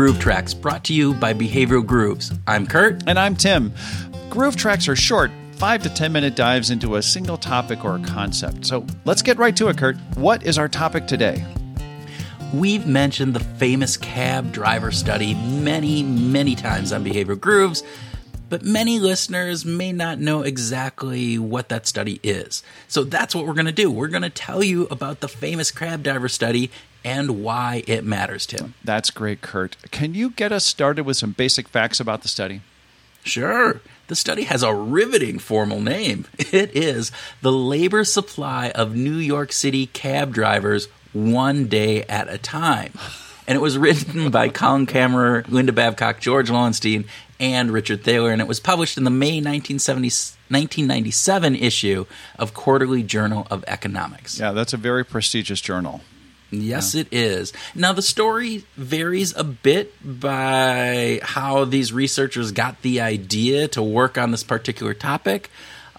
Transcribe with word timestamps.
Groove 0.00 0.18
Tracks, 0.18 0.54
brought 0.54 0.82
to 0.84 0.94
you 0.94 1.12
by 1.12 1.34
Behavioral 1.34 1.84
Grooves. 1.84 2.32
I'm 2.46 2.66
Kurt. 2.66 3.02
And 3.06 3.18
I'm 3.18 3.36
Tim. 3.36 3.70
Groove 4.30 4.56
Tracks 4.56 4.88
are 4.88 4.96
short, 4.96 5.30
five 5.56 5.82
to 5.82 5.90
10 5.90 6.10
minute 6.10 6.34
dives 6.34 6.70
into 6.70 6.96
a 6.96 7.02
single 7.02 7.36
topic 7.36 7.84
or 7.84 7.98
concept. 7.98 8.64
So 8.64 8.86
let's 9.04 9.20
get 9.20 9.36
right 9.36 9.54
to 9.56 9.68
it, 9.68 9.76
Kurt. 9.76 9.96
What 10.14 10.42
is 10.42 10.56
our 10.56 10.70
topic 10.70 11.06
today? 11.06 11.44
We've 12.54 12.86
mentioned 12.86 13.34
the 13.34 13.44
famous 13.44 13.98
cab 13.98 14.52
driver 14.52 14.90
study 14.90 15.34
many, 15.34 16.02
many 16.02 16.54
times 16.54 16.94
on 16.94 17.04
Behavioral 17.04 17.38
Grooves, 17.38 17.82
but 18.48 18.62
many 18.62 19.00
listeners 19.00 19.66
may 19.66 19.92
not 19.92 20.18
know 20.18 20.40
exactly 20.40 21.38
what 21.38 21.68
that 21.68 21.86
study 21.86 22.20
is. 22.22 22.62
So 22.88 23.04
that's 23.04 23.34
what 23.34 23.46
we're 23.46 23.52
going 23.52 23.66
to 23.66 23.72
do. 23.72 23.90
We're 23.90 24.08
going 24.08 24.22
to 24.22 24.30
tell 24.30 24.64
you 24.64 24.86
about 24.86 25.20
the 25.20 25.28
famous 25.28 25.70
cab 25.70 26.02
driver 26.02 26.30
study 26.30 26.70
and 27.04 27.42
why 27.42 27.82
it 27.86 28.04
matters, 28.04 28.46
Tim. 28.46 28.74
That's 28.84 29.10
great, 29.10 29.40
Kurt. 29.40 29.76
Can 29.90 30.14
you 30.14 30.30
get 30.30 30.52
us 30.52 30.64
started 30.64 31.04
with 31.04 31.16
some 31.16 31.32
basic 31.32 31.68
facts 31.68 32.00
about 32.00 32.22
the 32.22 32.28
study? 32.28 32.60
Sure. 33.24 33.80
The 34.08 34.16
study 34.16 34.44
has 34.44 34.62
a 34.62 34.74
riveting 34.74 35.38
formal 35.38 35.80
name. 35.80 36.26
It 36.52 36.74
is 36.76 37.12
The 37.42 37.52
Labor 37.52 38.04
Supply 38.04 38.70
of 38.70 38.96
New 38.96 39.16
York 39.16 39.52
City 39.52 39.86
Cab 39.86 40.32
Drivers 40.34 40.88
One 41.12 41.68
Day 41.68 42.02
at 42.04 42.28
a 42.28 42.38
Time. 42.38 42.92
And 43.46 43.56
it 43.56 43.60
was 43.60 43.78
written 43.78 44.30
by 44.30 44.48
Colin 44.48 44.86
Camerer, 44.86 45.44
Linda 45.48 45.72
Babcock, 45.72 46.20
George 46.20 46.50
Loewenstein, 46.50 47.06
and 47.38 47.70
Richard 47.70 48.02
Thaler. 48.04 48.32
And 48.32 48.40
it 48.40 48.48
was 48.48 48.60
published 48.60 48.96
in 48.98 49.04
the 49.04 49.10
May 49.10 49.40
1997 49.40 51.56
issue 51.56 52.06
of 52.38 52.54
Quarterly 52.54 53.02
Journal 53.02 53.46
of 53.50 53.64
Economics. 53.66 54.38
Yeah, 54.40 54.52
that's 54.52 54.72
a 54.72 54.76
very 54.76 55.04
prestigious 55.04 55.60
journal. 55.60 56.00
Yes, 56.50 56.94
yeah. 56.94 57.02
it 57.02 57.08
is. 57.12 57.52
Now, 57.74 57.92
the 57.92 58.02
story 58.02 58.64
varies 58.76 59.34
a 59.36 59.44
bit 59.44 59.94
by 60.02 61.20
how 61.22 61.64
these 61.64 61.92
researchers 61.92 62.52
got 62.52 62.82
the 62.82 63.00
idea 63.00 63.68
to 63.68 63.82
work 63.82 64.18
on 64.18 64.30
this 64.30 64.42
particular 64.42 64.94
topic. 64.94 65.50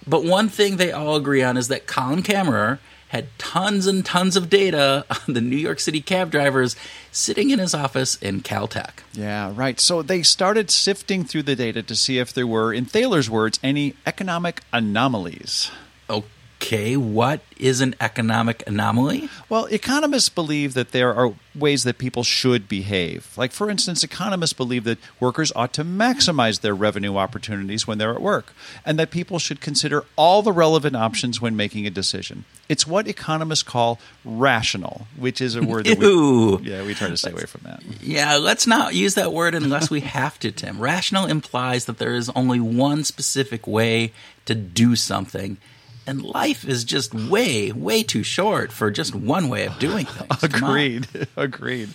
But 0.05 0.23
one 0.23 0.49
thing 0.49 0.77
they 0.77 0.91
all 0.91 1.16
agree 1.16 1.44
on 1.44 1.57
is 1.57 1.67
that 1.69 1.88
Colin 1.88 2.23
Camerer 2.23 2.79
had 3.09 3.27
tons 3.38 3.88
and 3.88 4.05
tons 4.05 4.38
of 4.38 4.49
data 4.49 5.05
on 5.27 5.33
the 5.33 5.41
New 5.41 5.57
York 5.57 5.79
City 5.81 6.02
cab 6.02 6.31
drivers 6.31 6.77
sitting 7.11 7.49
in 7.49 7.59
his 7.59 7.73
office 7.73 8.16
in 8.16 8.41
Caltech. 8.41 9.03
Yeah, 9.13 9.52
right. 9.53 9.79
So 9.79 10.02
they 10.02 10.23
started 10.23 10.72
sifting 10.72 11.25
through 11.25 11.44
the 11.44 11.55
data 11.55 11.83
to 11.83 11.95
see 11.95 12.19
if 12.19 12.33
there 12.33 12.47
were, 12.47 12.73
in 12.73 12.85
Thaler's 12.85 13.29
words, 13.29 13.59
any 13.61 13.95
economic 14.05 14.61
anomalies. 14.72 15.72
Okay, 16.09 16.25
what 16.72 17.41
is 17.58 17.81
an 17.81 17.95
economic 18.00 18.64
anomaly? 18.66 19.27
Well, 19.50 19.66
economists 19.66 20.30
believe 20.30 20.73
that 20.73 20.91
there 20.91 21.13
are 21.13 21.33
ways 21.53 21.83
that 21.83 21.97
people 21.97 22.23
should 22.23 22.69
behave. 22.69 23.33
Like, 23.38 23.52
for 23.52 23.69
instance, 23.69 24.05
economists 24.05 24.53
believe 24.53 24.86
that 24.86 24.97
workers 25.19 25.52
ought 25.53 25.73
to 25.73 25.83
maximize 25.83 26.61
their 26.61 26.73
revenue 26.73 27.17
opportunities 27.17 27.86
when 27.86 27.97
they're 27.97 28.13
at 28.13 28.22
work, 28.22 28.53
and 28.86 28.97
that 28.97 29.11
people 29.11 29.38
should 29.38 29.59
consider 29.59 30.05
all 30.16 30.41
the 30.41 30.53
relevant 30.53 30.95
options 30.95 31.41
when 31.41 31.58
making 31.58 31.86
a 31.86 31.89
decision. 31.89 32.45
It's 32.69 32.88
what 32.88 33.06
economists 33.06 33.63
call 33.63 34.00
rational, 34.23 35.08
which 35.17 35.41
is 35.41 35.56
a 35.58 35.61
word 35.61 35.88
that 35.88 35.97
we 35.97 36.08
yeah 36.69 36.83
we 36.85 36.94
try 36.94 37.09
to 37.09 37.17
stay 37.17 37.31
away 37.31 37.47
from 37.47 37.61
that. 37.66 37.83
Yeah, 38.02 38.38
let's 38.38 38.66
not 38.66 38.95
use 38.95 39.16
that 39.16 39.33
word 39.33 39.56
unless 39.56 39.89
we 39.89 40.00
have 40.02 40.39
to, 40.39 40.53
Tim. 40.53 40.80
Rational 40.80 41.25
implies 41.25 41.83
that 41.85 41.97
there 41.97 42.13
is 42.13 42.30
only 42.30 42.61
one 42.61 43.03
specific 43.03 43.67
way 43.67 44.13
to 44.45 44.56
do 44.56 44.95
something 44.95 45.58
and 46.07 46.23
life 46.23 46.67
is 46.67 46.83
just 46.83 47.13
way, 47.13 47.71
way 47.71 48.03
too 48.03 48.23
short 48.23 48.71
for 48.71 48.89
just 48.89 49.13
one 49.13 49.49
way 49.49 49.66
of 49.66 49.77
doing 49.80 50.05
things. 50.07 50.44
agreed, 50.44 51.07
agreed. 51.35 51.89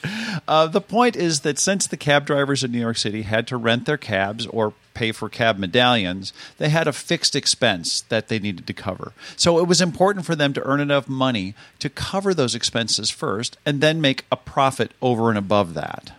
Uh, 0.47 0.67
the 0.67 0.81
point 0.81 1.17
is 1.17 1.41
that 1.41 1.59
since 1.59 1.87
the 1.87 1.97
cab 1.97 2.25
drivers 2.27 2.62
in 2.62 2.72
New 2.72 2.81
York 2.81 2.97
City 2.97 3.22
had 3.22 3.47
to 3.49 3.56
rent 3.56 3.87
their 3.87 3.97
cabs 3.97 4.47
or 4.47 4.75
pay 4.94 5.12
for 5.12 5.28
cab 5.28 5.59
medallions, 5.59 6.33
they 6.59 6.69
had 6.69 6.87
a 6.89 6.93
fixed 6.93 7.37
expense 7.37 8.00
that 8.03 8.28
they 8.28 8.39
needed 8.39 8.67
to 8.67 8.72
cover. 8.72 9.12
So 9.37 9.59
it 9.59 9.67
was 9.67 9.81
important 9.81 10.25
for 10.25 10.34
them 10.34 10.53
to 10.55 10.62
earn 10.65 10.81
enough 10.81 11.09
money 11.09 11.55
to 11.81 11.91
cover 11.91 12.33
those 12.33 12.55
expenses 12.55 13.11
first 13.11 13.56
and 13.67 13.81
then 13.81 14.00
make 14.00 14.25
a 14.33 14.37
profit 14.37 14.93
over 15.03 15.28
and 15.28 15.37
above 15.37 15.75
that. 15.75 16.12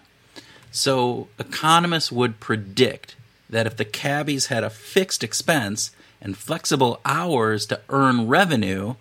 So 0.72 1.28
economists 1.40 2.12
would 2.12 2.40
predict 2.40 3.16
that 3.50 3.66
if 3.66 3.78
the 3.78 3.86
cabbies 3.86 4.48
had 4.48 4.64
a 4.64 4.70
fixed 4.70 5.24
expense, 5.24 5.92
and 6.22 6.38
flexible 6.38 7.00
hours 7.06 7.66
to 7.68 7.80
earn 7.90 8.28
revenue, 8.28 8.96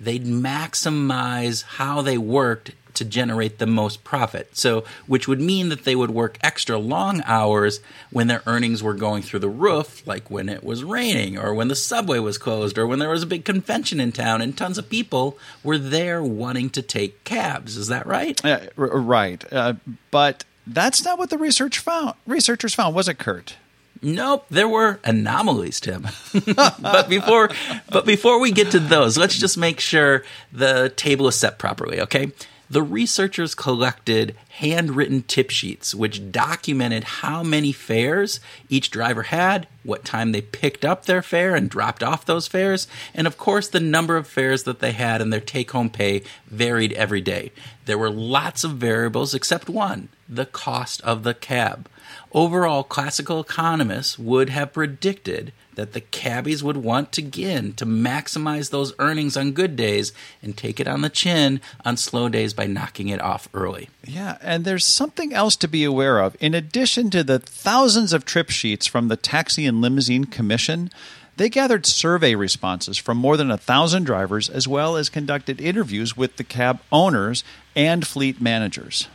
they'd 0.00 0.24
maximize 0.24 1.62
how 1.64 2.02
they 2.02 2.18
worked 2.18 2.72
to 2.94 3.04
generate 3.04 3.58
the 3.58 3.66
most 3.66 4.02
profit. 4.02 4.56
So, 4.56 4.84
which 5.06 5.28
would 5.28 5.40
mean 5.40 5.68
that 5.68 5.84
they 5.84 5.94
would 5.94 6.10
work 6.10 6.36
extra 6.40 6.78
long 6.78 7.22
hours 7.26 7.80
when 8.10 8.26
their 8.26 8.42
earnings 8.44 8.82
were 8.82 8.94
going 8.94 9.22
through 9.22 9.38
the 9.38 9.48
roof, 9.48 10.04
like 10.04 10.30
when 10.30 10.48
it 10.48 10.64
was 10.64 10.82
raining, 10.82 11.38
or 11.38 11.54
when 11.54 11.68
the 11.68 11.76
subway 11.76 12.18
was 12.18 12.38
closed, 12.38 12.76
or 12.76 12.88
when 12.88 12.98
there 12.98 13.10
was 13.10 13.22
a 13.22 13.26
big 13.26 13.44
convention 13.44 14.00
in 14.00 14.10
town 14.10 14.42
and 14.42 14.58
tons 14.58 14.78
of 14.78 14.90
people 14.90 15.38
were 15.62 15.78
there 15.78 16.22
wanting 16.22 16.70
to 16.70 16.82
take 16.82 17.22
cabs. 17.22 17.76
Is 17.76 17.86
that 17.86 18.04
right? 18.04 18.44
Uh, 18.44 18.60
right. 18.76 19.44
Uh, 19.52 19.74
but 20.10 20.44
that's 20.66 21.04
not 21.04 21.18
what 21.18 21.30
the 21.30 21.38
research 21.38 21.78
found. 21.78 22.14
Researchers 22.26 22.74
found, 22.74 22.96
was 22.96 23.08
it, 23.08 23.18
Kurt? 23.18 23.56
Nope, 24.02 24.46
there 24.50 24.68
were 24.68 25.00
anomalies, 25.04 25.80
Tim. 25.80 26.06
but 26.80 27.08
before 27.08 27.50
but 27.90 28.06
before 28.06 28.40
we 28.40 28.52
get 28.52 28.70
to 28.72 28.78
those, 28.78 29.18
let's 29.18 29.38
just 29.38 29.58
make 29.58 29.80
sure 29.80 30.24
the 30.52 30.92
table 30.96 31.28
is 31.28 31.36
set 31.36 31.58
properly, 31.58 32.00
okay? 32.00 32.32
The 32.70 32.82
researchers 32.82 33.54
collected 33.54 34.36
handwritten 34.50 35.22
tip 35.22 35.48
sheets 35.48 35.94
which 35.94 36.30
documented 36.30 37.02
how 37.04 37.42
many 37.42 37.72
fares 37.72 38.40
each 38.68 38.90
driver 38.90 39.22
had, 39.24 39.66
what 39.84 40.04
time 40.04 40.32
they 40.32 40.42
picked 40.42 40.84
up 40.84 41.06
their 41.06 41.22
fare 41.22 41.54
and 41.54 41.70
dropped 41.70 42.02
off 42.02 42.26
those 42.26 42.46
fares, 42.46 42.86
and 43.14 43.26
of 43.26 43.38
course 43.38 43.68
the 43.68 43.80
number 43.80 44.18
of 44.18 44.26
fares 44.26 44.64
that 44.64 44.80
they 44.80 44.92
had 44.92 45.22
and 45.22 45.32
their 45.32 45.40
take 45.40 45.70
home 45.70 45.88
pay 45.88 46.22
varied 46.46 46.92
every 46.92 47.22
day. 47.22 47.52
There 47.86 47.96
were 47.96 48.10
lots 48.10 48.64
of 48.64 48.72
variables 48.72 49.34
except 49.34 49.70
one 49.70 50.10
the 50.28 50.46
cost 50.46 51.00
of 51.00 51.22
the 51.22 51.32
cab. 51.32 51.88
Overall, 52.32 52.82
classical 52.82 53.40
economists 53.40 54.18
would 54.18 54.50
have 54.50 54.72
predicted 54.72 55.52
that 55.78 55.92
the 55.92 56.00
cabbies 56.00 56.62
would 56.62 56.76
want 56.76 57.12
to 57.12 57.22
begin 57.22 57.72
to 57.74 57.86
maximize 57.86 58.70
those 58.70 58.92
earnings 58.98 59.36
on 59.36 59.52
good 59.52 59.76
days 59.76 60.12
and 60.42 60.56
take 60.56 60.80
it 60.80 60.88
on 60.88 61.02
the 61.02 61.08
chin 61.08 61.60
on 61.84 61.96
slow 61.96 62.28
days 62.28 62.52
by 62.52 62.66
knocking 62.66 63.08
it 63.08 63.20
off 63.20 63.48
early. 63.54 63.88
Yeah, 64.04 64.38
and 64.42 64.64
there's 64.64 64.84
something 64.84 65.32
else 65.32 65.54
to 65.56 65.68
be 65.68 65.84
aware 65.84 66.18
of. 66.18 66.36
In 66.40 66.52
addition 66.52 67.10
to 67.10 67.22
the 67.22 67.38
thousands 67.38 68.12
of 68.12 68.24
trip 68.24 68.50
sheets 68.50 68.88
from 68.88 69.06
the 69.06 69.16
Taxi 69.16 69.66
and 69.66 69.80
Limousine 69.80 70.24
Commission, 70.24 70.90
they 71.36 71.48
gathered 71.48 71.86
survey 71.86 72.34
responses 72.34 72.98
from 72.98 73.16
more 73.16 73.36
than 73.36 73.52
a 73.52 73.56
thousand 73.56 74.02
drivers, 74.02 74.48
as 74.48 74.66
well 74.66 74.96
as 74.96 75.08
conducted 75.08 75.60
interviews 75.60 76.16
with 76.16 76.36
the 76.36 76.44
cab 76.44 76.80
owners 76.90 77.44
and 77.76 78.04
fleet 78.04 78.40
managers 78.40 79.06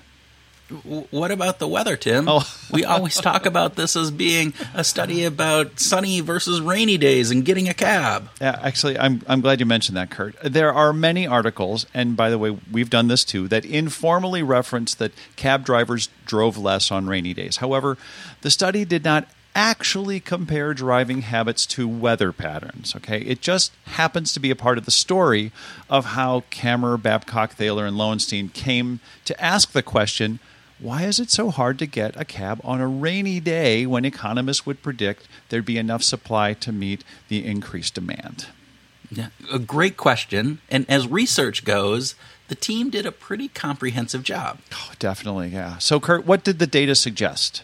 what 0.69 1.31
about 1.31 1.59
the 1.59 1.67
weather, 1.67 1.97
Tim? 1.97 2.27
Oh. 2.27 2.43
we 2.71 2.85
always 2.85 3.15
talk 3.15 3.45
about 3.45 3.75
this 3.75 3.95
as 3.95 4.11
being 4.11 4.53
a 4.73 4.83
study 4.83 5.25
about 5.25 5.79
sunny 5.79 6.19
versus 6.21 6.61
rainy 6.61 6.97
days 6.97 7.31
and 7.31 7.43
getting 7.43 7.67
a 7.67 7.73
cab. 7.73 8.29
Yeah, 8.39 8.59
actually, 8.61 8.97
I'm, 8.97 9.21
I'm 9.27 9.41
glad 9.41 9.59
you 9.59 9.65
mentioned 9.65 9.97
that, 9.97 10.09
Kurt. 10.09 10.35
There 10.41 10.73
are 10.73 10.93
many 10.93 11.27
articles, 11.27 11.85
and 11.93 12.15
by 12.15 12.29
the 12.29 12.39
way, 12.39 12.57
we've 12.71 12.89
done 12.89 13.07
this 13.07 13.23
too, 13.23 13.47
that 13.49 13.65
informally 13.65 14.41
reference 14.41 14.93
that 14.95 15.11
cab 15.35 15.65
drivers 15.65 16.09
drove 16.25 16.57
less 16.57 16.91
on 16.91 17.07
rainy 17.07 17.33
days. 17.33 17.57
However, 17.57 17.97
the 18.41 18.49
study 18.49 18.85
did 18.85 19.03
not 19.03 19.27
actually 19.55 20.19
compare 20.19 20.73
driving 20.73 21.21
habits 21.21 21.65
to 21.65 21.87
weather 21.87 22.31
patterns. 22.31 22.95
Okay, 22.95 23.19
it 23.19 23.41
just 23.41 23.71
happens 23.85 24.33
to 24.33 24.39
be 24.39 24.49
a 24.49 24.55
part 24.55 24.77
of 24.77 24.85
the 24.85 24.91
story 24.91 25.51
of 25.89 26.05
how 26.05 26.43
Camerer, 26.49 26.99
Babcock, 27.01 27.53
Thaler, 27.53 27.85
and 27.85 27.97
Loewenstein 27.97 28.51
came 28.51 28.99
to 29.25 29.43
ask 29.43 29.71
the 29.71 29.83
question 29.83 30.39
why 30.83 31.03
is 31.03 31.19
it 31.19 31.31
so 31.31 31.49
hard 31.49 31.79
to 31.79 31.85
get 31.85 32.19
a 32.19 32.25
cab 32.25 32.59
on 32.63 32.81
a 32.81 32.87
rainy 32.87 33.39
day 33.39 33.85
when 33.85 34.03
economists 34.03 34.65
would 34.65 34.83
predict 34.83 35.27
there'd 35.47 35.65
be 35.65 35.77
enough 35.77 36.03
supply 36.03 36.53
to 36.53 36.73
meet 36.73 37.05
the 37.29 37.45
increased 37.45 37.93
demand? 37.93 38.47
Yeah, 39.09 39.29
a 39.51 39.59
great 39.59 39.95
question. 39.95 40.59
And 40.69 40.85
as 40.89 41.07
research 41.07 41.63
goes, 41.63 42.15
the 42.49 42.55
team 42.55 42.89
did 42.89 43.05
a 43.05 43.11
pretty 43.11 43.47
comprehensive 43.47 44.23
job. 44.23 44.59
Oh, 44.73 44.91
definitely, 44.99 45.49
yeah. 45.49 45.77
So, 45.77 45.99
Kurt, 45.99 46.25
what 46.25 46.43
did 46.43 46.59
the 46.59 46.67
data 46.67 46.95
suggest? 46.95 47.63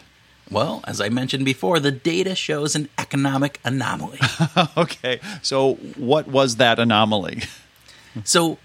Well, 0.50 0.82
as 0.86 1.00
I 1.00 1.10
mentioned 1.10 1.44
before, 1.44 1.78
the 1.78 1.92
data 1.92 2.34
shows 2.34 2.74
an 2.74 2.88
economic 2.98 3.60
anomaly. 3.64 4.18
okay, 4.76 5.20
so 5.42 5.74
what 5.96 6.26
was 6.26 6.56
that 6.56 6.78
anomaly? 6.78 7.42
so, 8.24 8.58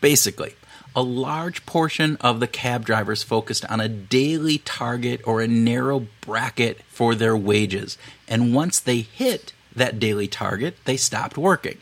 basically, 0.00 0.54
a 0.94 1.02
large 1.02 1.64
portion 1.66 2.16
of 2.20 2.40
the 2.40 2.46
cab 2.46 2.84
drivers 2.84 3.22
focused 3.22 3.64
on 3.66 3.80
a 3.80 3.88
daily 3.88 4.58
target 4.58 5.20
or 5.24 5.40
a 5.40 5.48
narrow 5.48 6.06
bracket 6.20 6.82
for 6.88 7.14
their 7.14 7.36
wages. 7.36 7.96
And 8.28 8.54
once 8.54 8.80
they 8.80 9.00
hit 9.00 9.52
that 9.74 9.98
daily 9.98 10.28
target, 10.28 10.76
they 10.84 10.96
stopped 10.96 11.38
working. 11.38 11.78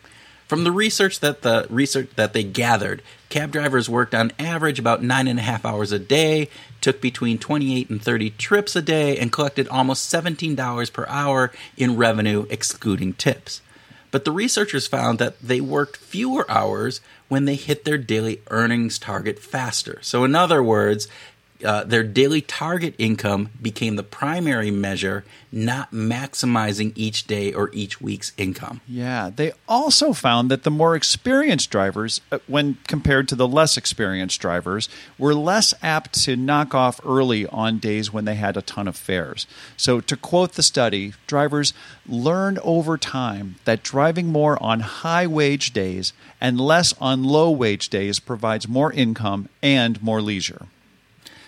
From 0.47 0.65
the 0.65 0.73
research 0.73 1.21
that 1.21 1.43
the 1.43 1.67
research 1.69 2.09
that 2.17 2.33
they 2.33 2.43
gathered, 2.43 3.03
cab 3.29 3.53
drivers 3.53 3.91
worked 3.91 4.15
on 4.15 4.33
average 4.39 4.79
about 4.79 5.03
nine 5.03 5.29
and 5.29 5.39
a 5.39 5.43
half 5.43 5.67
hours 5.67 5.93
a 5.93 5.99
day, 5.99 6.49
took 6.81 7.03
between 7.03 7.39
28 7.39 7.91
and 7.91 8.03
30 8.03 8.31
trips 8.31 8.75
a 8.75 8.81
day, 8.81 9.19
and 9.19 9.31
collected 9.31 9.69
almost 9.69 10.11
$17 10.11 10.93
per 10.93 11.07
hour 11.07 11.53
in 11.77 11.97
revenue, 11.97 12.47
excluding 12.49 13.13
tips. 13.13 13.61
But 14.11 14.25
the 14.25 14.33
researchers 14.33 14.87
found 14.87 15.19
that 15.19 15.39
they 15.41 15.61
worked 15.61 15.97
fewer 15.97 16.51
hours 16.51 17.01
when 17.29 17.45
they 17.45 17.57
hit 17.57 17.85
their 17.85 17.99
daily 17.99 18.41
earnings 18.51 18.99
target 18.99 19.39
faster. 19.39 19.99
So, 20.01 20.25
in 20.25 20.35
other 20.35 20.63
words, 20.63 21.09
uh, 21.65 21.83
their 21.85 22.05
daily 22.05 22.41
target 22.41 22.95
income 22.99 23.51
became 23.61 23.97
the 23.97 24.03
primary 24.03 24.71
measure, 24.71 25.25
not 25.51 25.91
maximizing 25.91 26.93
each 26.95 27.27
day 27.27 27.53
or 27.53 27.71
each 27.73 28.01
week's 28.01 28.33
income. 28.37 28.81
Yeah, 28.87 29.31
they 29.35 29.53
also 29.69 30.13
found 30.13 30.51
that 30.51 30.63
the 30.63 30.71
more 30.71 30.95
experienced 30.95 31.71
drivers, 31.71 32.21
uh, 32.31 32.39
when 32.47 32.79
compared 32.87 33.29
to 33.29 33.35
the 33.35 33.49
less 33.49 33.77
experienced 33.77 34.41
drivers, 34.41 34.89
were 35.19 35.35
less 35.35 35.75
apt 35.83 36.13
to 36.25 36.37
knock 36.37 36.75
off 36.75 37.01
early 37.05 37.47
on 37.49 37.79
days 37.79 38.13
when 38.13 38.25
they 38.25 38.37
had 38.37 38.57
a 38.57 38.63
ton 38.63 38.87
of 38.87 38.97
fares. 38.97 39.47
So, 39.77 40.01
to 40.01 40.17
quote 40.17 40.53
the 40.53 40.63
study, 40.63 41.15
drivers 41.27 41.73
learned 42.07 42.59
over 42.61 42.97
time 42.97 43.57
that 43.65 43.83
driving 43.83 44.29
more 44.29 44.63
on 44.63 44.81
high 44.81 45.27
wage 45.27 45.73
days 45.73 46.13
and 46.41 46.61
less 46.61 46.95
on 47.01 47.25
low 47.25 47.51
wage 47.51 47.89
days 47.89 48.21
provides 48.21 48.69
more 48.69 48.93
income 48.93 49.49
and 49.63 50.01
more 50.03 50.23
leisure. 50.23 50.67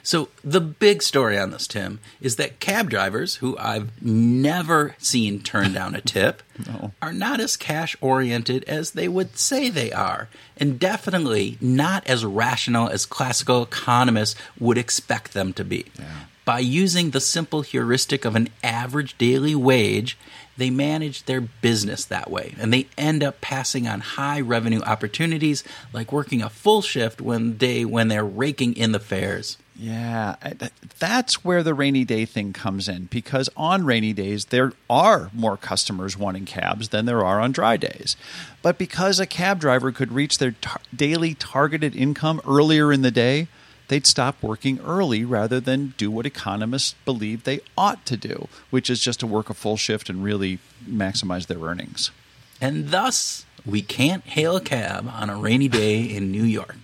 So 0.02 0.28
the 0.42 0.60
big 0.60 1.02
story 1.02 1.38
on 1.38 1.50
this, 1.50 1.66
Tim, 1.66 2.00
is 2.20 2.36
that 2.36 2.60
cab 2.60 2.90
drivers, 2.90 3.36
who 3.36 3.56
I've 3.58 3.90
never 4.02 4.94
seen 4.98 5.40
turn 5.40 5.72
down 5.72 5.94
a 5.94 6.00
tip, 6.00 6.42
no. 6.66 6.92
are 7.00 7.12
not 7.12 7.40
as 7.40 7.56
cash 7.56 7.96
oriented 8.00 8.64
as 8.64 8.92
they 8.92 9.08
would 9.08 9.38
say 9.38 9.68
they 9.68 9.92
are, 9.92 10.28
and 10.56 10.78
definitely 10.78 11.58
not 11.60 12.06
as 12.06 12.24
rational 12.24 12.88
as 12.88 13.06
classical 13.06 13.62
economists 13.62 14.40
would 14.58 14.78
expect 14.78 15.32
them 15.34 15.52
to 15.54 15.64
be. 15.64 15.86
Yeah. 15.98 16.04
By 16.44 16.60
using 16.60 17.10
the 17.10 17.20
simple 17.20 17.62
heuristic 17.62 18.24
of 18.24 18.34
an 18.34 18.48
average 18.64 19.16
daily 19.18 19.54
wage, 19.54 20.16
they 20.60 20.70
manage 20.70 21.24
their 21.24 21.40
business 21.40 22.04
that 22.04 22.30
way 22.30 22.54
and 22.58 22.72
they 22.72 22.86
end 22.98 23.22
up 23.22 23.40
passing 23.40 23.88
on 23.88 24.00
high 24.00 24.40
revenue 24.40 24.80
opportunities 24.82 25.64
like 25.92 26.12
working 26.12 26.42
a 26.42 26.50
full 26.50 26.82
shift 26.82 27.20
one 27.20 27.54
day 27.54 27.84
when 27.84 28.08
they're 28.08 28.24
raking 28.24 28.76
in 28.76 28.92
the 28.92 29.00
fares. 29.00 29.56
Yeah, 29.82 30.36
that's 30.98 31.42
where 31.42 31.62
the 31.62 31.72
rainy 31.72 32.04
day 32.04 32.26
thing 32.26 32.52
comes 32.52 32.86
in 32.86 33.06
because 33.06 33.48
on 33.56 33.86
rainy 33.86 34.12
days, 34.12 34.46
there 34.46 34.74
are 34.90 35.30
more 35.32 35.56
customers 35.56 36.18
wanting 36.18 36.44
cabs 36.44 36.90
than 36.90 37.06
there 37.06 37.24
are 37.24 37.40
on 37.40 37.52
dry 37.52 37.78
days. 37.78 38.14
But 38.60 38.76
because 38.76 39.18
a 39.18 39.24
cab 39.24 39.58
driver 39.58 39.90
could 39.90 40.12
reach 40.12 40.36
their 40.36 40.50
tar- 40.50 40.82
daily 40.94 41.32
targeted 41.32 41.96
income 41.96 42.42
earlier 42.46 42.92
in 42.92 43.00
the 43.00 43.10
day, 43.10 43.48
they'd 43.88 44.06
stop 44.06 44.42
working 44.42 44.78
early 44.80 45.24
rather 45.24 45.60
than 45.60 45.94
do 45.96 46.10
what 46.10 46.26
economists 46.26 46.94
believe 47.06 47.44
they 47.44 47.60
ought 47.78 48.04
to 48.04 48.18
do, 48.18 48.48
which 48.68 48.90
is 48.90 49.00
just 49.00 49.20
to 49.20 49.26
work 49.26 49.48
a 49.48 49.54
full 49.54 49.78
shift 49.78 50.10
and 50.10 50.22
really 50.22 50.58
maximize 50.86 51.46
their 51.46 51.60
earnings. 51.60 52.10
And 52.60 52.90
thus, 52.90 53.46
we 53.64 53.80
can't 53.80 54.24
hail 54.24 54.56
a 54.56 54.60
cab 54.60 55.10
on 55.10 55.30
a 55.30 55.36
rainy 55.36 55.68
day 55.68 56.02
in 56.02 56.30
New 56.30 56.44
York. 56.44 56.76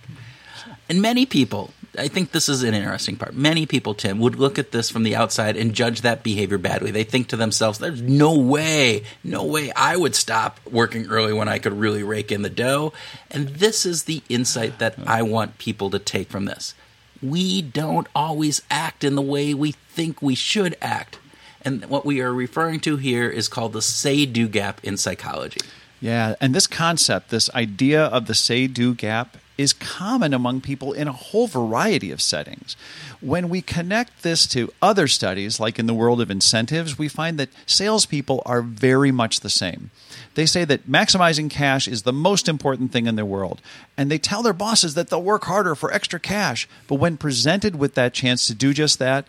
And 0.89 0.99
many 1.01 1.25
people 1.25 1.73
I 1.97 2.07
think 2.07 2.31
this 2.31 2.47
is 2.47 2.63
an 2.63 2.73
interesting 2.73 3.15
part. 3.15 3.33
Many 3.33 3.65
people, 3.65 3.93
Tim, 3.93 4.19
would 4.19 4.35
look 4.35 4.59
at 4.59 4.71
this 4.71 4.89
from 4.89 5.03
the 5.03 5.15
outside 5.15 5.57
and 5.57 5.73
judge 5.73 6.01
that 6.01 6.23
behavior 6.23 6.57
badly. 6.57 6.91
They 6.91 7.03
think 7.03 7.27
to 7.29 7.35
themselves, 7.35 7.79
there's 7.79 8.01
no 8.01 8.37
way, 8.37 9.03
no 9.23 9.43
way 9.43 9.71
I 9.75 9.97
would 9.97 10.15
stop 10.15 10.59
working 10.69 11.07
early 11.07 11.33
when 11.33 11.47
I 11.47 11.59
could 11.59 11.73
really 11.73 12.03
rake 12.03 12.31
in 12.31 12.41
the 12.41 12.49
dough. 12.49 12.93
And 13.31 13.49
this 13.49 13.85
is 13.85 14.03
the 14.03 14.21
insight 14.29 14.79
that 14.79 14.95
I 15.05 15.21
want 15.21 15.57
people 15.57 15.89
to 15.89 15.99
take 15.99 16.29
from 16.29 16.45
this. 16.45 16.75
We 17.21 17.61
don't 17.61 18.07
always 18.15 18.61
act 18.69 19.03
in 19.03 19.15
the 19.15 19.21
way 19.21 19.53
we 19.53 19.71
think 19.71 20.21
we 20.21 20.35
should 20.35 20.77
act. 20.81 21.19
And 21.61 21.85
what 21.85 22.05
we 22.05 22.21
are 22.21 22.33
referring 22.33 22.79
to 22.81 22.97
here 22.97 23.29
is 23.29 23.47
called 23.47 23.73
the 23.73 23.81
say 23.81 24.25
do 24.25 24.47
gap 24.47 24.79
in 24.83 24.97
psychology. 24.97 25.61
Yeah, 25.99 26.35
and 26.39 26.53
this 26.53 26.67
concept, 26.67 27.29
this 27.29 27.49
idea 27.55 28.03
of 28.05 28.27
the 28.27 28.35
say 28.35 28.67
do 28.67 28.93
gap, 28.93 29.37
is 29.57 29.73
common 29.73 30.33
among 30.33 30.61
people 30.61 30.93
in 30.93 31.07
a 31.07 31.11
whole 31.13 31.47
variety 31.47 32.11
of 32.11 32.21
settings. 32.21 32.75
When 33.21 33.49
we 33.49 33.61
connect 33.61 34.21
this 34.21 34.45
to 34.47 34.71
other 34.81 35.07
studies, 35.07 35.59
like 35.59 35.79
in 35.79 35.87
the 35.87 35.93
world 35.93 36.21
of 36.21 36.29
incentives, 36.29 36.97
we 36.97 37.07
find 37.07 37.39
that 37.39 37.49
salespeople 37.65 38.43
are 38.45 38.61
very 38.61 39.11
much 39.11 39.39
the 39.39 39.49
same. 39.49 39.89
They 40.35 40.45
say 40.45 40.65
that 40.65 40.87
maximizing 40.87 41.49
cash 41.49 41.87
is 41.87 42.03
the 42.03 42.13
most 42.13 42.47
important 42.47 42.91
thing 42.91 43.07
in 43.07 43.15
their 43.15 43.25
world, 43.25 43.61
and 43.97 44.11
they 44.11 44.19
tell 44.19 44.43
their 44.43 44.53
bosses 44.53 44.93
that 44.93 45.09
they'll 45.09 45.23
work 45.23 45.45
harder 45.45 45.73
for 45.73 45.91
extra 45.91 46.19
cash. 46.19 46.69
But 46.87 46.95
when 46.95 47.17
presented 47.17 47.77
with 47.77 47.95
that 47.95 48.13
chance 48.13 48.45
to 48.47 48.53
do 48.53 48.73
just 48.73 48.99
that, 48.99 49.25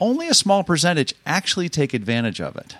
only 0.00 0.28
a 0.28 0.34
small 0.34 0.64
percentage 0.64 1.14
actually 1.24 1.68
take 1.68 1.94
advantage 1.94 2.40
of 2.40 2.56
it. 2.56 2.76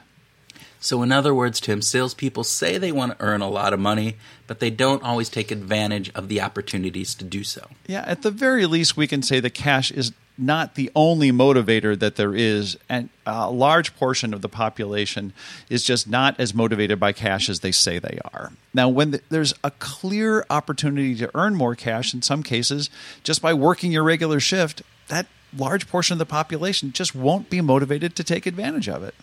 So, 0.80 1.02
in 1.02 1.10
other 1.10 1.34
words, 1.34 1.60
Tim, 1.60 1.82
salespeople 1.82 2.44
say 2.44 2.78
they 2.78 2.92
want 2.92 3.18
to 3.18 3.24
earn 3.24 3.40
a 3.40 3.48
lot 3.48 3.72
of 3.72 3.80
money, 3.80 4.16
but 4.46 4.60
they 4.60 4.70
don't 4.70 5.02
always 5.02 5.28
take 5.28 5.50
advantage 5.50 6.10
of 6.14 6.28
the 6.28 6.40
opportunities 6.40 7.14
to 7.16 7.24
do 7.24 7.42
so. 7.42 7.68
Yeah, 7.86 8.04
at 8.06 8.22
the 8.22 8.30
very 8.30 8.66
least, 8.66 8.96
we 8.96 9.06
can 9.06 9.22
say 9.22 9.40
the 9.40 9.50
cash 9.50 9.90
is 9.90 10.12
not 10.38 10.76
the 10.76 10.90
only 10.94 11.32
motivator 11.32 11.98
that 11.98 12.14
there 12.14 12.34
is, 12.34 12.78
and 12.88 13.08
a 13.26 13.50
large 13.50 13.96
portion 13.96 14.32
of 14.32 14.40
the 14.40 14.48
population 14.48 15.32
is 15.68 15.82
just 15.82 16.08
not 16.08 16.38
as 16.38 16.54
motivated 16.54 17.00
by 17.00 17.12
cash 17.12 17.48
as 17.48 17.60
they 17.60 17.72
say 17.72 17.98
they 17.98 18.20
are. 18.32 18.52
Now, 18.72 18.88
when 18.88 19.10
the, 19.10 19.20
there's 19.30 19.52
a 19.64 19.72
clear 19.72 20.46
opportunity 20.48 21.16
to 21.16 21.30
earn 21.34 21.56
more 21.56 21.74
cash, 21.74 22.14
in 22.14 22.22
some 22.22 22.44
cases, 22.44 22.88
just 23.24 23.42
by 23.42 23.52
working 23.52 23.90
your 23.90 24.04
regular 24.04 24.38
shift, 24.38 24.82
that 25.08 25.26
large 25.56 25.88
portion 25.88 26.14
of 26.14 26.18
the 26.18 26.26
population 26.26 26.92
just 26.92 27.16
won't 27.16 27.50
be 27.50 27.60
motivated 27.60 28.14
to 28.14 28.22
take 28.22 28.46
advantage 28.46 28.88
of 28.88 29.02
it. 29.02 29.14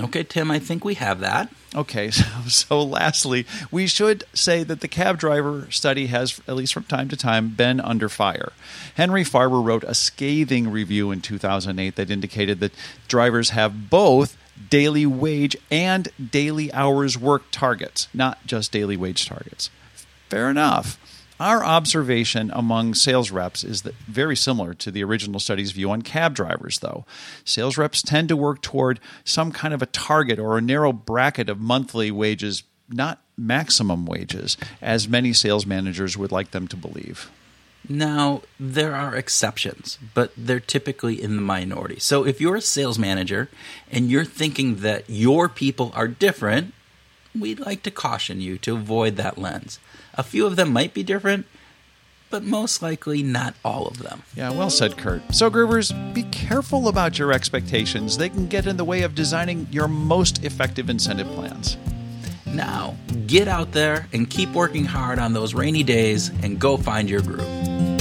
Okay, 0.00 0.24
Tim, 0.24 0.50
I 0.50 0.58
think 0.58 0.84
we 0.84 0.94
have 0.94 1.20
that. 1.20 1.52
Okay, 1.74 2.10
so, 2.12 2.24
so 2.48 2.82
lastly, 2.82 3.46
we 3.70 3.86
should 3.86 4.24
say 4.32 4.62
that 4.64 4.80
the 4.80 4.88
cab 4.88 5.18
driver 5.18 5.66
study 5.70 6.06
has, 6.06 6.40
at 6.46 6.56
least 6.56 6.74
from 6.74 6.84
time 6.84 7.08
to 7.08 7.16
time, 7.16 7.50
been 7.50 7.80
under 7.80 8.08
fire. 8.08 8.52
Henry 8.94 9.24
Farber 9.24 9.64
wrote 9.64 9.84
a 9.84 9.94
scathing 9.94 10.70
review 10.70 11.10
in 11.10 11.20
2008 11.20 11.96
that 11.96 12.10
indicated 12.10 12.60
that 12.60 12.72
drivers 13.08 13.50
have 13.50 13.90
both 13.90 14.36
daily 14.70 15.06
wage 15.06 15.56
and 15.70 16.08
daily 16.30 16.72
hours 16.72 17.18
work 17.18 17.44
targets, 17.50 18.08
not 18.12 18.44
just 18.46 18.72
daily 18.72 18.96
wage 18.96 19.26
targets. 19.26 19.70
Fair 20.28 20.48
enough. 20.48 20.98
Our 21.42 21.64
observation 21.64 22.52
among 22.54 22.94
sales 22.94 23.32
reps 23.32 23.64
is 23.64 23.82
that 23.82 23.96
very 24.06 24.36
similar 24.36 24.74
to 24.74 24.92
the 24.92 25.02
original 25.02 25.40
study's 25.40 25.72
view 25.72 25.90
on 25.90 26.02
cab 26.02 26.36
drivers, 26.36 26.78
though. 26.78 27.04
Sales 27.44 27.76
reps 27.76 28.00
tend 28.00 28.28
to 28.28 28.36
work 28.36 28.62
toward 28.62 29.00
some 29.24 29.50
kind 29.50 29.74
of 29.74 29.82
a 29.82 29.86
target 29.86 30.38
or 30.38 30.56
a 30.56 30.60
narrow 30.60 30.92
bracket 30.92 31.48
of 31.48 31.58
monthly 31.58 32.12
wages, 32.12 32.62
not 32.88 33.22
maximum 33.36 34.06
wages, 34.06 34.56
as 34.80 35.08
many 35.08 35.32
sales 35.32 35.66
managers 35.66 36.16
would 36.16 36.30
like 36.30 36.52
them 36.52 36.68
to 36.68 36.76
believe. 36.76 37.28
Now, 37.88 38.42
there 38.60 38.94
are 38.94 39.16
exceptions, 39.16 39.98
but 40.14 40.32
they're 40.36 40.60
typically 40.60 41.20
in 41.20 41.34
the 41.34 41.42
minority. 41.42 41.98
So 41.98 42.24
if 42.24 42.40
you're 42.40 42.54
a 42.54 42.60
sales 42.60 43.00
manager 43.00 43.48
and 43.90 44.08
you're 44.08 44.24
thinking 44.24 44.76
that 44.76 45.10
your 45.10 45.48
people 45.48 45.90
are 45.96 46.06
different, 46.06 46.72
we'd 47.38 47.60
like 47.60 47.82
to 47.84 47.90
caution 47.90 48.40
you 48.40 48.58
to 48.58 48.74
avoid 48.74 49.16
that 49.16 49.38
lens. 49.38 49.78
A 50.14 50.22
few 50.22 50.46
of 50.46 50.56
them 50.56 50.72
might 50.72 50.94
be 50.94 51.02
different, 51.02 51.46
but 52.30 52.42
most 52.42 52.82
likely 52.82 53.22
not 53.22 53.54
all 53.64 53.86
of 53.86 53.98
them. 53.98 54.22
Yeah, 54.34 54.50
well 54.50 54.70
said, 54.70 54.96
Kurt. 54.96 55.34
So, 55.34 55.50
Groovers, 55.50 55.92
be 56.14 56.22
careful 56.24 56.88
about 56.88 57.18
your 57.18 57.32
expectations. 57.32 58.16
They 58.16 58.30
can 58.30 58.46
get 58.46 58.66
in 58.66 58.76
the 58.76 58.84
way 58.84 59.02
of 59.02 59.14
designing 59.14 59.68
your 59.70 59.88
most 59.88 60.44
effective 60.44 60.88
incentive 60.88 61.28
plans. 61.28 61.76
Now, 62.46 62.96
get 63.26 63.48
out 63.48 63.72
there 63.72 64.08
and 64.12 64.28
keep 64.28 64.50
working 64.52 64.84
hard 64.84 65.18
on 65.18 65.32
those 65.32 65.54
rainy 65.54 65.82
days 65.82 66.28
and 66.42 66.58
go 66.58 66.76
find 66.76 67.08
your 67.08 67.22
groove. 67.22 67.91